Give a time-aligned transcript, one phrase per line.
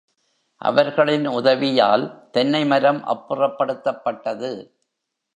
[0.61, 2.29] அவர்களின் உதவியால்
[2.31, 4.51] தென்னை மரம் அப்புறப்படுத்தப்பட்டது.